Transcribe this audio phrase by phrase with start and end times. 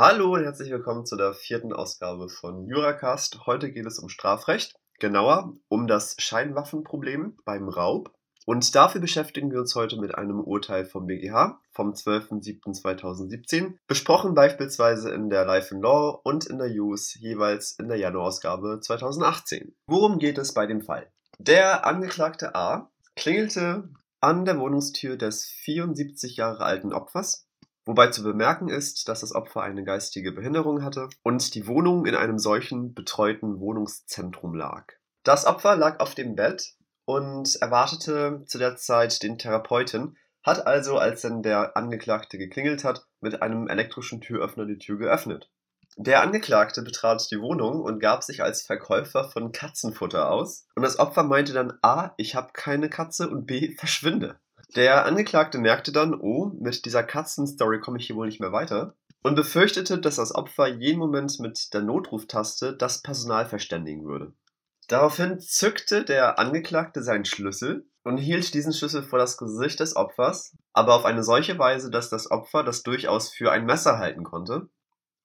[0.00, 3.46] Hallo und herzlich willkommen zu der vierten Ausgabe von Juracast.
[3.46, 8.14] Heute geht es um Strafrecht, genauer um das Scheinwaffenproblem beim Raub.
[8.46, 15.10] Und dafür beschäftigen wir uns heute mit einem Urteil vom BGH vom 12.07.2017, besprochen beispielsweise
[15.10, 19.74] in der Life in Law und in der Use jeweils in der Januarausgabe 2018.
[19.88, 21.10] Worum geht es bei dem Fall?
[21.40, 23.88] Der Angeklagte A klingelte
[24.20, 27.47] an der Wohnungstür des 74 Jahre alten Opfers,
[27.88, 32.14] wobei zu bemerken ist, dass das Opfer eine geistige Behinderung hatte und die Wohnung in
[32.14, 34.84] einem solchen betreuten Wohnungszentrum lag.
[35.24, 36.74] Das Opfer lag auf dem Bett
[37.06, 43.06] und erwartete zu der Zeit den Therapeuten, hat also, als dann der Angeklagte geklingelt hat,
[43.20, 45.50] mit einem elektrischen Türöffner die Tür geöffnet.
[45.96, 50.66] Der Angeklagte betrat die Wohnung und gab sich als Verkäufer von Katzenfutter aus.
[50.76, 54.38] Und das Opfer meinte dann A, ich habe keine Katze und B, verschwinde.
[54.76, 58.94] Der Angeklagte merkte dann, oh, mit dieser Katzenstory komme ich hier wohl nicht mehr weiter.
[59.22, 64.32] Und befürchtete, dass das Opfer jeden Moment mit der Notruftaste das Personal verständigen würde.
[64.86, 70.56] Daraufhin zückte der Angeklagte seinen Schlüssel und hielt diesen Schlüssel vor das Gesicht des Opfers,
[70.72, 74.68] aber auf eine solche Weise, dass das Opfer das durchaus für ein Messer halten konnte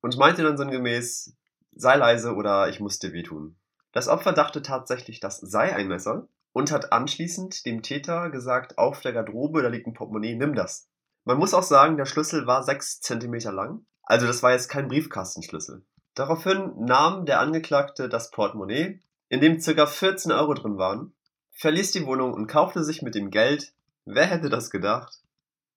[0.02, 1.35] und meinte dann sinngemäß,
[1.72, 3.55] sei leise oder ich muss dir wehtun.
[3.94, 9.02] Das Opfer dachte tatsächlich, das sei ein Messer und hat anschließend dem Täter gesagt, auf
[9.02, 10.88] der Garderobe, da liegt ein Portemonnaie, nimm das.
[11.26, 14.88] Man muss auch sagen, der Schlüssel war 6 cm lang, also das war jetzt kein
[14.88, 15.84] Briefkastenschlüssel.
[16.14, 19.86] Daraufhin nahm der Angeklagte das Portemonnaie, in dem ca.
[19.86, 21.14] 14 Euro drin waren,
[21.54, 23.74] verließ die Wohnung und kaufte sich mit dem Geld,
[24.06, 25.22] wer hätte das gedacht,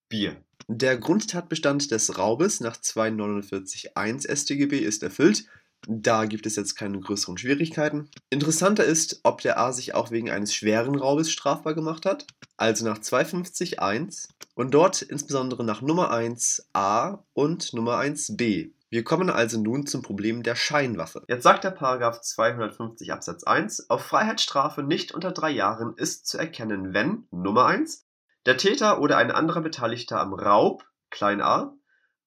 [0.08, 0.36] Bier.
[0.68, 5.46] Der Grundtatbestand des Raubes nach 249.1 StGB ist erfüllt.
[5.88, 8.10] Da gibt es jetzt keine größeren Schwierigkeiten.
[8.28, 12.84] Interessanter ist, ob der A sich auch wegen eines schweren Raubes strafbar gemacht hat, also
[12.84, 18.72] nach 250.1 und dort insbesondere nach Nummer 1a und Nummer 1b.
[18.88, 21.24] Wir kommen also nun zum Problem der Scheinwaffe.
[21.28, 26.38] Jetzt sagt der Paragraph 250 Absatz 1, auf Freiheitsstrafe nicht unter drei Jahren ist zu
[26.38, 28.06] erkennen, wenn Nummer 1
[28.46, 30.84] der Täter oder ein anderer Beteiligter am Raub
[31.20, 31.72] (a)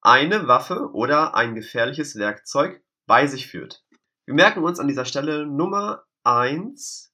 [0.02, 3.82] eine Waffe oder ein gefährliches Werkzeug bei sich führt.
[4.24, 7.12] Wir merken uns an dieser Stelle Nummer 1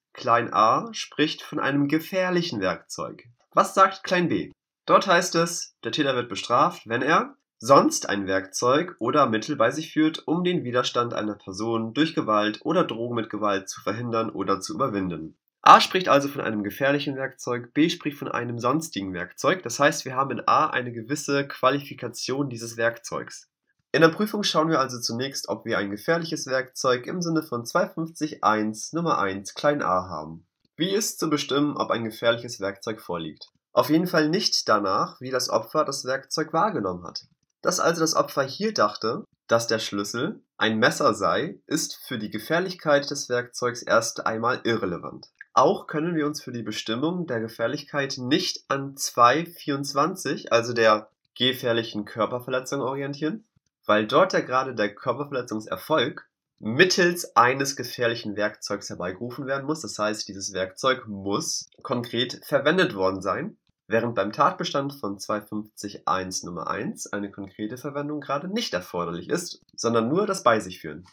[0.51, 3.23] a spricht von einem gefährlichen Werkzeug.
[3.55, 4.51] Was sagt b?
[4.85, 9.71] Dort heißt es, der Täter wird bestraft, wenn er sonst ein Werkzeug oder Mittel bei
[9.71, 14.29] sich führt, um den Widerstand einer Person durch Gewalt oder Drohung mit Gewalt zu verhindern
[14.29, 15.35] oder zu überwinden.
[15.63, 19.63] A spricht also von einem gefährlichen Werkzeug, B spricht von einem sonstigen Werkzeug.
[19.63, 23.49] Das heißt, wir haben in A eine gewisse Qualifikation dieses Werkzeugs.
[23.93, 27.63] In der Prüfung schauen wir also zunächst, ob wir ein gefährliches Werkzeug im Sinne von
[27.63, 30.45] 250.1 Nummer 1 klein a haben.
[30.75, 33.47] Wie ist zu bestimmen, ob ein gefährliches Werkzeug vorliegt?
[33.71, 37.27] Auf jeden Fall nicht danach, wie das Opfer das Werkzeug wahrgenommen hat.
[37.61, 42.29] Dass also das Opfer hier dachte, dass der Schlüssel ein Messer sei, ist für die
[42.29, 45.29] Gefährlichkeit des Werkzeugs erst einmal irrelevant.
[45.53, 52.05] Auch können wir uns für die Bestimmung der Gefährlichkeit nicht an 224, also der gefährlichen
[52.05, 53.46] Körperverletzung orientieren,
[53.87, 59.81] weil dort ja gerade der Körperverletzungserfolg mittels eines gefährlichen Werkzeugs herbeigerufen werden muss.
[59.81, 66.67] Das heißt, dieses Werkzeug muss konkret verwendet worden sein, während beim Tatbestand von 250.1 Nummer
[66.67, 71.05] 1 eine konkrete Verwendung gerade nicht erforderlich ist, sondern nur das Bei sich führen.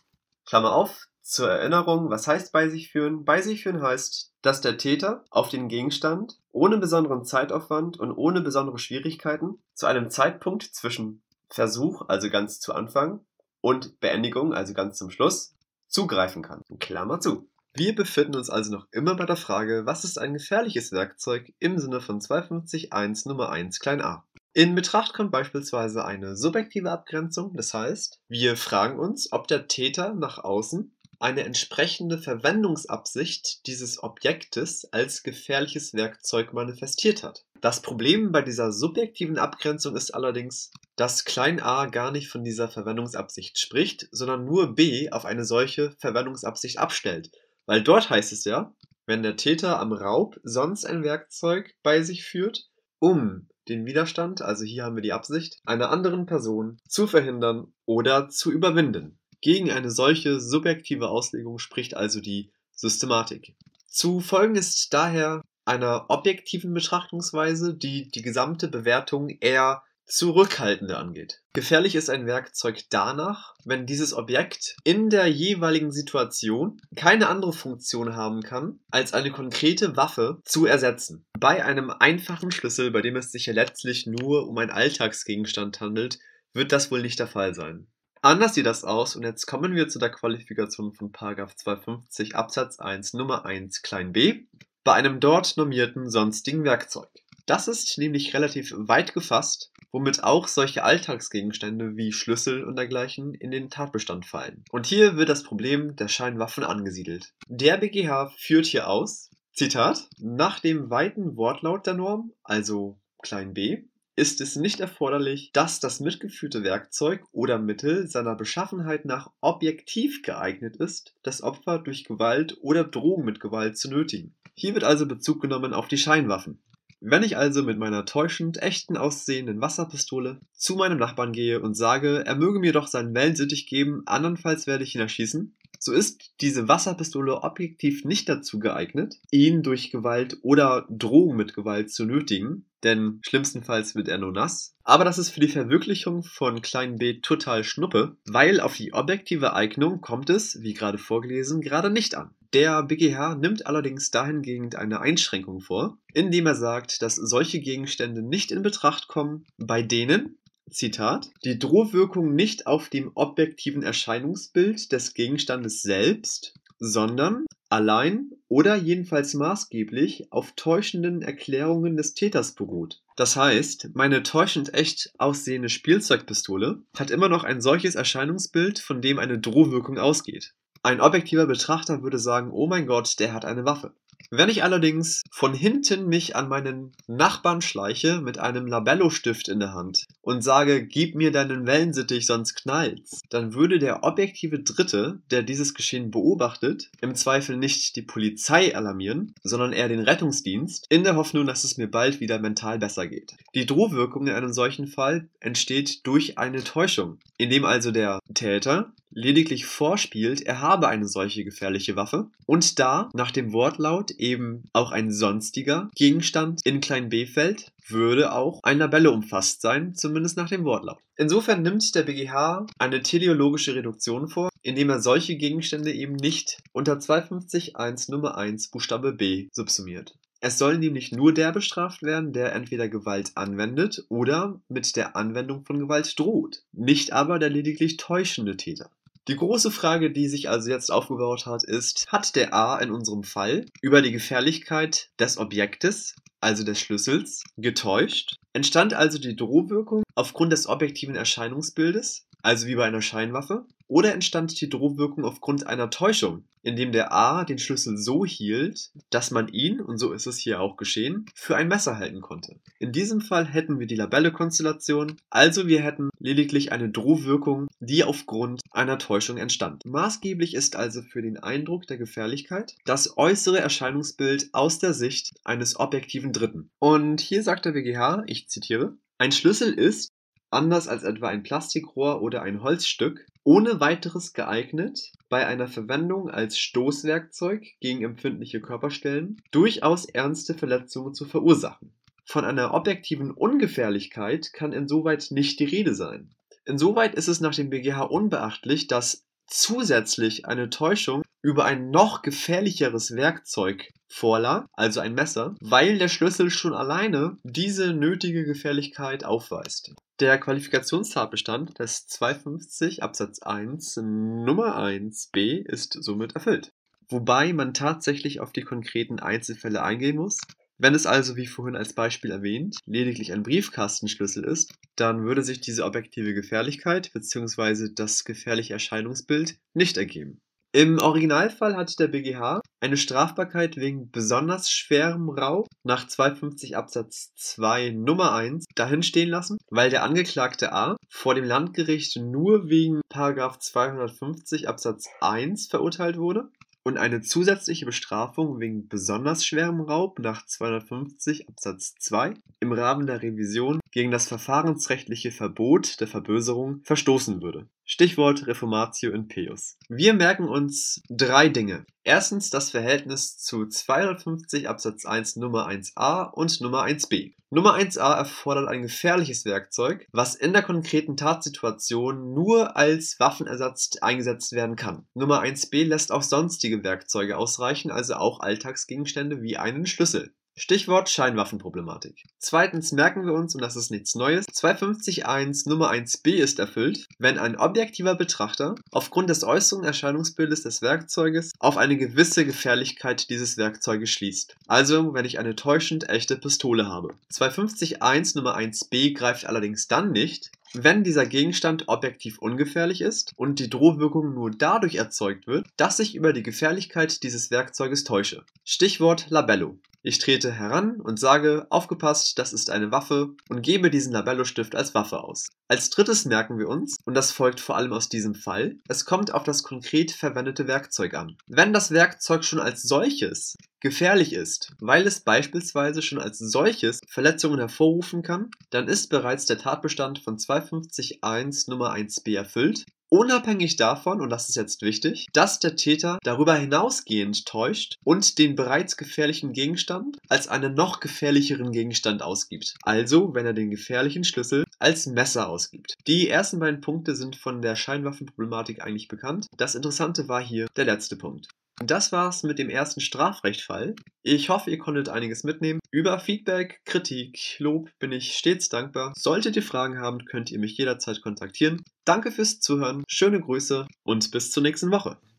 [0.46, 3.24] Klammer auf, zur Erinnerung, was heißt bei sich führen?
[3.24, 8.42] Bei sich führen heißt, dass der Täter auf den Gegenstand ohne besonderen Zeitaufwand und ohne
[8.42, 13.20] besondere Schwierigkeiten zu einem Zeitpunkt zwischen Versuch, also ganz zu Anfang,
[13.60, 15.54] und Beendigung, also ganz zum Schluss,
[15.88, 16.62] zugreifen kann.
[16.80, 17.48] Klammer zu.
[17.72, 21.78] Wir befinden uns also noch immer bei der Frage, was ist ein gefährliches Werkzeug im
[21.78, 24.24] Sinne von 250.1 Nummer 1 klein a.
[24.52, 30.14] In Betracht kommt beispielsweise eine subjektive Abgrenzung, das heißt, wir fragen uns, ob der Täter
[30.14, 37.44] nach außen eine entsprechende Verwendungsabsicht dieses Objektes als gefährliches Werkzeug manifestiert hat.
[37.60, 43.58] Das Problem bei dieser subjektiven Abgrenzung ist allerdings, dass a gar nicht von dieser Verwendungsabsicht
[43.58, 47.30] spricht, sondern nur b auf eine solche Verwendungsabsicht abstellt.
[47.66, 48.74] Weil dort heißt es ja,
[49.06, 52.68] wenn der Täter am Raub sonst ein Werkzeug bei sich führt,
[52.98, 58.28] um den Widerstand, also hier haben wir die Absicht, einer anderen Person zu verhindern oder
[58.28, 59.18] zu überwinden.
[59.44, 63.54] Gegen eine solche subjektive Auslegung spricht also die Systematik.
[63.86, 71.42] Zu folgen ist daher einer objektiven Betrachtungsweise, die die gesamte Bewertung eher zurückhaltender angeht.
[71.52, 78.16] Gefährlich ist ein Werkzeug danach, wenn dieses Objekt in der jeweiligen Situation keine andere Funktion
[78.16, 81.26] haben kann, als eine konkrete Waffe zu ersetzen.
[81.38, 86.18] Bei einem einfachen Schlüssel, bei dem es sich ja letztlich nur um einen Alltagsgegenstand handelt,
[86.54, 87.88] wird das wohl nicht der Fall sein.
[88.24, 93.12] Anders sieht das aus und jetzt kommen wir zu der Qualifikation von 250 Absatz 1
[93.12, 94.46] Nummer 1 klein b
[94.82, 97.10] bei einem dort normierten sonstigen Werkzeug.
[97.44, 103.50] Das ist nämlich relativ weit gefasst, womit auch solche Alltagsgegenstände wie Schlüssel und dergleichen in
[103.50, 104.64] den Tatbestand fallen.
[104.70, 107.34] Und hier wird das Problem der Scheinwaffen angesiedelt.
[107.48, 113.82] Der BGH führt hier aus, Zitat, nach dem weiten Wortlaut der Norm, also klein b,
[114.16, 120.76] ist es nicht erforderlich, dass das mitgeführte Werkzeug oder Mittel seiner Beschaffenheit nach objektiv geeignet
[120.76, 124.34] ist, das Opfer durch Gewalt oder Drohung mit Gewalt zu nötigen.
[124.54, 126.60] Hier wird also Bezug genommen auf die Scheinwaffen.
[127.00, 132.24] Wenn ich also mit meiner täuschend echten aussehenden Wasserpistole zu meinem Nachbarn gehe und sage,
[132.24, 136.66] er möge mir doch seinen Wellensittich geben, andernfalls werde ich ihn erschießen, so ist diese
[136.66, 143.20] Wasserpistole objektiv nicht dazu geeignet, ihn durch Gewalt oder Drohung mit Gewalt zu nötigen, denn
[143.22, 144.74] schlimmstenfalls wird er nur nass.
[144.82, 149.52] Aber das ist für die Verwirklichung von klein b total Schnuppe, weil auf die objektive
[149.52, 152.30] Eignung kommt es, wie gerade vorgelesen, gerade nicht an.
[152.54, 158.52] Der BGH nimmt allerdings dahingehend eine Einschränkung vor, indem er sagt, dass solche Gegenstände nicht
[158.52, 160.38] in Betracht kommen, bei denen,
[160.70, 169.34] Zitat, die Drohwirkung nicht auf dem objektiven Erscheinungsbild des Gegenstandes selbst, sondern allein oder jedenfalls
[169.34, 173.02] maßgeblich auf täuschenden Erklärungen des Täters beruht.
[173.16, 179.18] Das heißt, meine täuschend echt aussehende Spielzeugpistole hat immer noch ein solches Erscheinungsbild, von dem
[179.18, 180.54] eine Drohwirkung ausgeht.
[180.84, 183.94] Ein objektiver Betrachter würde sagen, oh mein Gott, der hat eine Waffe.
[184.30, 189.72] Wenn ich allerdings von hinten mich an meinen Nachbarn schleiche mit einem Labello-Stift in der
[189.72, 195.42] Hand und sage, gib mir deinen Wellensittich, sonst knallt's, dann würde der objektive Dritte, der
[195.42, 201.16] dieses Geschehen beobachtet, im Zweifel nicht die Polizei alarmieren, sondern eher den Rettungsdienst, in der
[201.16, 203.32] Hoffnung, dass es mir bald wieder mental besser geht.
[203.54, 209.64] Die Drohwirkung in einem solchen Fall entsteht durch eine Täuschung, indem also der Täter lediglich
[209.64, 215.10] vorspielt, er habe eine solche gefährliche Waffe und da nach dem Wortlaut eben auch ein
[215.10, 220.64] sonstiger Gegenstand in klein b fällt, würde auch ein Labelle umfasst sein, zumindest nach dem
[220.64, 220.98] Wortlaut.
[221.16, 226.94] Insofern nimmt der BGH eine teleologische Reduktion vor, indem er solche Gegenstände eben nicht unter
[226.94, 230.14] 250.1 Nummer 1 Buchstabe b subsumiert.
[230.40, 235.64] Es soll nämlich nur der bestraft werden, der entweder Gewalt anwendet oder mit der Anwendung
[235.64, 238.90] von Gewalt droht, nicht aber der lediglich täuschende Täter.
[239.26, 243.22] Die große Frage, die sich also jetzt aufgebaut hat, ist, hat der A in unserem
[243.22, 248.36] Fall über die Gefährlichkeit des Objektes, also des Schlüssels, getäuscht?
[248.52, 253.64] Entstand also die Drohwirkung aufgrund des objektiven Erscheinungsbildes, also wie bei einer Scheinwaffe?
[253.88, 259.30] Oder entstand die Drohwirkung aufgrund einer Täuschung, indem der A den Schlüssel so hielt, dass
[259.30, 262.58] man ihn, und so ist es hier auch geschehen, für ein Messer halten konnte.
[262.78, 268.60] In diesem Fall hätten wir die Labelle-Konstellation, also wir hätten lediglich eine Drohwirkung, die aufgrund
[268.70, 269.84] einer Täuschung entstand.
[269.84, 275.78] Maßgeblich ist also für den Eindruck der Gefährlichkeit das äußere Erscheinungsbild aus der Sicht eines
[275.78, 276.70] objektiven Dritten.
[276.78, 280.10] Und hier sagt der BGH, ich zitiere, ein Schlüssel ist,
[280.50, 286.58] anders als etwa ein Plastikrohr oder ein Holzstück, ohne weiteres geeignet, bei einer Verwendung als
[286.58, 291.92] Stoßwerkzeug gegen empfindliche Körperstellen durchaus ernste Verletzungen zu verursachen.
[292.24, 296.34] Von einer objektiven Ungefährlichkeit kann insoweit nicht die Rede sein.
[296.64, 303.14] Insoweit ist es nach dem BGH unbeachtlich, dass zusätzlich eine Täuschung über ein noch gefährlicheres
[303.14, 309.94] Werkzeug vorlag, also ein Messer, weil der Schlüssel schon alleine diese nötige Gefährlichkeit aufweist.
[310.20, 316.72] Der Qualifikationstatbestand des 250 Absatz 1 Nummer 1b ist somit erfüllt.
[317.08, 320.40] Wobei man tatsächlich auf die konkreten Einzelfälle eingehen muss.
[320.78, 325.60] Wenn es also, wie vorhin als Beispiel erwähnt, lediglich ein Briefkastenschlüssel ist, dann würde sich
[325.60, 327.90] diese objektive Gefährlichkeit bzw.
[327.94, 330.40] das gefährliche Erscheinungsbild nicht ergeben.
[330.74, 337.90] Im Originalfall hat der BGH eine Strafbarkeit wegen besonders schwerem Raub nach 250 Absatz 2
[337.90, 344.68] Nummer 1 dahin stehen lassen, weil der Angeklagte A vor dem Landgericht nur wegen 250
[344.68, 346.50] Absatz 1 verurteilt wurde
[346.82, 353.22] und eine zusätzliche Bestrafung wegen besonders schwerem Raub nach 250 Absatz 2 im Rahmen der
[353.22, 357.68] Revision gegen das verfahrensrechtliche Verbot der Verböserung verstoßen würde.
[357.86, 359.76] Stichwort Reformatio in Peus.
[359.90, 361.84] Wir merken uns drei Dinge.
[362.02, 367.34] Erstens das Verhältnis zu 250 Absatz 1 Nummer 1a und Nummer 1b.
[367.50, 374.52] Nummer 1a erfordert ein gefährliches Werkzeug, was in der konkreten Tatsituation nur als Waffenersatz eingesetzt
[374.52, 375.06] werden kann.
[375.12, 380.34] Nummer 1b lässt auch sonstige Werkzeuge ausreichen, also auch Alltagsgegenstände wie einen Schlüssel.
[380.56, 382.22] Stichwort Scheinwaffenproblematik.
[382.38, 387.38] Zweitens merken wir uns, und das ist nichts Neues, 250.1 Nummer 1b ist erfüllt, wenn
[387.38, 394.10] ein objektiver Betrachter aufgrund des äußeren Erscheinungsbildes des Werkzeuges auf eine gewisse Gefährlichkeit dieses Werkzeuges
[394.10, 394.54] schließt.
[394.68, 397.14] Also, wenn ich eine täuschend echte Pistole habe.
[397.32, 403.70] 250.1 Nummer 1b greift allerdings dann nicht, wenn dieser Gegenstand objektiv ungefährlich ist und die
[403.70, 408.44] Drohwirkung nur dadurch erzeugt wird, dass ich über die Gefährlichkeit dieses Werkzeuges täusche.
[408.64, 409.78] Stichwort Labello.
[410.06, 414.94] Ich trete heran und sage, aufgepasst, das ist eine Waffe und gebe diesen Labello-Stift als
[414.94, 415.48] Waffe aus.
[415.66, 419.32] Als drittes merken wir uns, und das folgt vor allem aus diesem Fall, es kommt
[419.32, 421.38] auf das konkret verwendete Werkzeug an.
[421.46, 427.58] Wenn das Werkzeug schon als solches gefährlich ist, weil es beispielsweise schon als solches Verletzungen
[427.58, 434.30] hervorrufen kann, dann ist bereits der Tatbestand von 250.1 Nummer 1b erfüllt Unabhängig davon, und
[434.30, 440.16] das ist jetzt wichtig, dass der Täter darüber hinausgehend täuscht und den bereits gefährlichen Gegenstand
[440.28, 442.74] als einen noch gefährlicheren Gegenstand ausgibt.
[442.82, 445.94] Also, wenn er den gefährlichen Schlüssel als Messer ausgibt.
[446.08, 449.46] Die ersten beiden Punkte sind von der Scheinwaffenproblematik eigentlich bekannt.
[449.56, 451.46] Das Interessante war hier der letzte Punkt.
[451.82, 453.94] Das war's mit dem ersten Strafrechtfall.
[454.22, 455.80] Ich hoffe, ihr konntet einiges mitnehmen.
[455.90, 459.12] Über Feedback, Kritik, Lob bin ich stets dankbar.
[459.16, 461.82] Solltet ihr Fragen haben, könnt ihr mich jederzeit kontaktieren.
[462.04, 465.18] Danke fürs Zuhören, schöne Grüße und bis zur nächsten Woche.